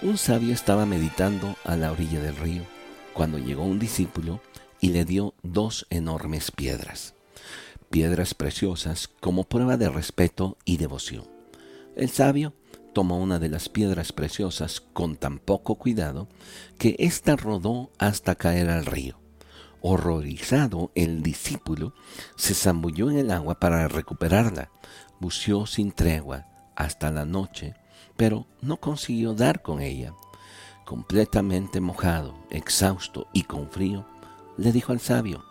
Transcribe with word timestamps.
Un 0.00 0.16
sabio 0.16 0.54
estaba 0.54 0.86
meditando 0.86 1.56
a 1.64 1.76
la 1.76 1.90
orilla 1.90 2.20
del 2.20 2.36
río 2.36 2.62
cuando 3.14 3.38
llegó 3.38 3.64
un 3.64 3.80
discípulo 3.80 4.40
y 4.80 4.90
le 4.90 5.04
dio 5.04 5.34
dos 5.42 5.88
enormes 5.90 6.52
piedras, 6.52 7.16
piedras 7.90 8.32
preciosas 8.32 9.08
como 9.08 9.42
prueba 9.42 9.76
de 9.76 9.88
respeto 9.88 10.56
y 10.64 10.76
devoción. 10.76 11.24
El 11.96 12.10
sabio 12.10 12.54
tomó 12.94 13.18
una 13.18 13.40
de 13.40 13.48
las 13.48 13.68
piedras 13.68 14.12
preciosas 14.12 14.80
con 14.80 15.16
tan 15.16 15.40
poco 15.40 15.74
cuidado 15.74 16.28
que 16.78 16.94
ésta 17.00 17.34
rodó 17.34 17.90
hasta 17.98 18.36
caer 18.36 18.70
al 18.70 18.86
río. 18.86 19.18
Horrorizado, 19.80 20.92
el 20.94 21.24
discípulo 21.24 21.92
se 22.36 22.54
zambulló 22.54 23.10
en 23.10 23.18
el 23.18 23.32
agua 23.32 23.58
para 23.58 23.88
recuperarla, 23.88 24.70
buceó 25.18 25.66
sin 25.66 25.90
tregua 25.90 26.46
hasta 26.76 27.10
la 27.10 27.24
noche, 27.24 27.74
pero 28.18 28.46
no 28.60 28.78
consiguió 28.78 29.32
dar 29.32 29.62
con 29.62 29.80
ella. 29.80 30.12
Completamente 30.84 31.80
mojado, 31.80 32.34
exhausto 32.50 33.28
y 33.32 33.44
con 33.44 33.70
frío, 33.70 34.04
le 34.56 34.72
dijo 34.72 34.92
al 34.92 35.00
sabio, 35.00 35.44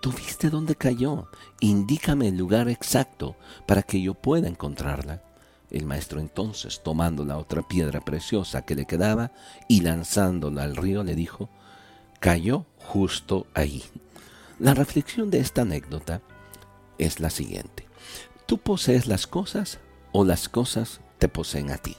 ¿Tú 0.00 0.12
viste 0.12 0.50
dónde 0.50 0.76
cayó? 0.76 1.26
Indícame 1.58 2.28
el 2.28 2.36
lugar 2.36 2.68
exacto 2.68 3.34
para 3.66 3.82
que 3.82 4.00
yo 4.00 4.14
pueda 4.14 4.46
encontrarla. 4.46 5.24
El 5.68 5.84
maestro 5.84 6.20
entonces, 6.20 6.80
tomando 6.84 7.24
la 7.24 7.38
otra 7.38 7.62
piedra 7.62 8.00
preciosa 8.00 8.62
que 8.62 8.76
le 8.76 8.86
quedaba 8.86 9.32
y 9.66 9.80
lanzándola 9.80 10.62
al 10.62 10.76
río, 10.76 11.02
le 11.02 11.16
dijo, 11.16 11.48
cayó 12.20 12.66
justo 12.78 13.48
ahí. 13.52 13.82
La 14.60 14.74
reflexión 14.74 15.28
de 15.30 15.40
esta 15.40 15.62
anécdota 15.62 16.22
es 16.98 17.18
la 17.18 17.30
siguiente. 17.30 17.88
Tú 18.46 18.58
posees 18.58 19.08
las 19.08 19.26
cosas 19.26 19.80
o 20.12 20.24
las 20.24 20.48
cosas 20.48 21.00
te 21.18 21.28
poseen 21.28 21.70
a 21.70 21.78
ti. 21.78 21.96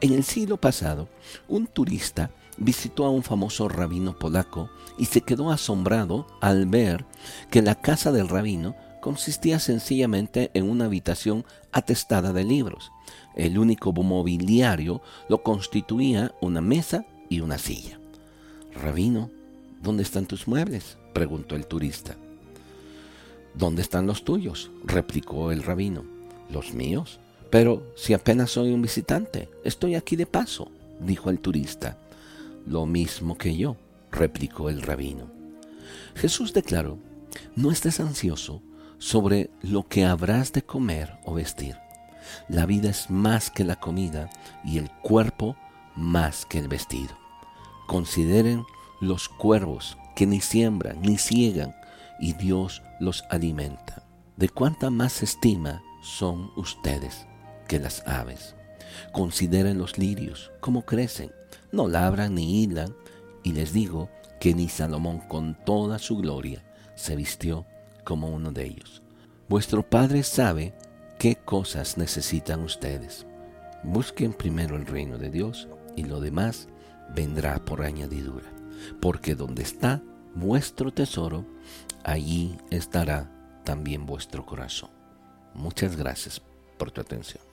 En 0.00 0.12
el 0.12 0.24
siglo 0.24 0.56
pasado, 0.56 1.08
un 1.48 1.66
turista 1.66 2.30
visitó 2.56 3.04
a 3.04 3.10
un 3.10 3.22
famoso 3.22 3.68
rabino 3.68 4.18
polaco 4.18 4.68
y 4.98 5.06
se 5.06 5.20
quedó 5.20 5.50
asombrado 5.50 6.26
al 6.40 6.66
ver 6.66 7.04
que 7.50 7.62
la 7.62 7.76
casa 7.76 8.12
del 8.12 8.28
rabino 8.28 8.74
consistía 9.00 9.58
sencillamente 9.58 10.50
en 10.54 10.68
una 10.68 10.86
habitación 10.86 11.44
atestada 11.72 12.32
de 12.32 12.44
libros. 12.44 12.92
El 13.34 13.58
único 13.58 13.92
mobiliario 13.92 15.02
lo 15.28 15.42
constituía 15.42 16.34
una 16.40 16.60
mesa 16.60 17.04
y 17.28 17.40
una 17.40 17.58
silla. 17.58 17.98
Rabino, 18.74 19.30
¿dónde 19.82 20.02
están 20.02 20.26
tus 20.26 20.48
muebles? 20.48 20.98
preguntó 21.12 21.56
el 21.56 21.66
turista. 21.66 22.16
¿Dónde 23.54 23.82
están 23.82 24.06
los 24.06 24.24
tuyos? 24.24 24.70
replicó 24.84 25.52
el 25.52 25.62
rabino. 25.62 26.04
¿Los 26.50 26.72
míos? 26.74 27.20
Pero 27.52 27.92
si 27.96 28.14
apenas 28.14 28.52
soy 28.52 28.72
un 28.72 28.80
visitante, 28.80 29.50
estoy 29.62 29.94
aquí 29.94 30.16
de 30.16 30.24
paso, 30.24 30.70
dijo 31.00 31.28
el 31.28 31.38
turista. 31.38 31.98
Lo 32.66 32.86
mismo 32.86 33.36
que 33.36 33.54
yo, 33.54 33.76
replicó 34.10 34.70
el 34.70 34.80
rabino. 34.80 35.30
Jesús 36.14 36.54
declaró, 36.54 36.96
no 37.54 37.70
estés 37.70 38.00
ansioso 38.00 38.62
sobre 38.96 39.50
lo 39.60 39.86
que 39.86 40.06
habrás 40.06 40.54
de 40.54 40.62
comer 40.62 41.18
o 41.26 41.34
vestir. 41.34 41.76
La 42.48 42.64
vida 42.64 42.88
es 42.88 43.10
más 43.10 43.50
que 43.50 43.64
la 43.64 43.76
comida 43.76 44.30
y 44.64 44.78
el 44.78 44.90
cuerpo 45.02 45.54
más 45.94 46.46
que 46.46 46.58
el 46.58 46.68
vestido. 46.68 47.14
Consideren 47.86 48.64
los 49.02 49.28
cuervos 49.28 49.98
que 50.16 50.24
ni 50.26 50.40
siembran 50.40 51.02
ni 51.02 51.18
ciegan 51.18 51.76
y 52.18 52.32
Dios 52.32 52.80
los 52.98 53.24
alimenta. 53.28 54.06
¿De 54.38 54.48
cuánta 54.48 54.88
más 54.88 55.22
estima 55.22 55.82
son 56.00 56.50
ustedes 56.56 57.26
que 57.72 57.78
las 57.78 58.06
aves? 58.06 58.54
Consideren 59.12 59.78
los 59.78 59.96
lirios, 59.96 60.52
cómo 60.60 60.84
crecen, 60.84 61.32
no 61.72 61.88
labran 61.88 62.34
ni 62.34 62.62
hilan, 62.62 62.94
y 63.42 63.54
les 63.54 63.72
digo 63.72 64.10
que 64.40 64.52
ni 64.52 64.68
Salomón 64.68 65.20
con 65.20 65.54
toda 65.64 65.98
su 65.98 66.18
gloria 66.18 66.62
se 66.96 67.16
vistió 67.16 67.64
como 68.04 68.28
uno 68.28 68.52
de 68.52 68.66
ellos. 68.66 69.02
Vuestro 69.48 69.88
Padre 69.88 70.22
sabe 70.22 70.74
qué 71.18 71.36
cosas 71.36 71.96
necesitan 71.96 72.60
ustedes. 72.60 73.26
Busquen 73.82 74.34
primero 74.34 74.76
el 74.76 74.84
reino 74.84 75.16
de 75.16 75.30
Dios 75.30 75.66
y 75.96 76.04
lo 76.04 76.20
demás 76.20 76.68
vendrá 77.14 77.58
por 77.64 77.80
añadidura. 77.80 78.52
Porque 79.00 79.34
donde 79.34 79.62
está 79.62 80.02
vuestro 80.34 80.92
tesoro, 80.92 81.46
allí 82.04 82.58
estará 82.70 83.30
también 83.64 84.04
vuestro 84.04 84.44
corazón. 84.44 84.90
Muchas 85.54 85.96
gracias 85.96 86.42
por 86.76 86.90
tu 86.90 87.00
atención. 87.00 87.51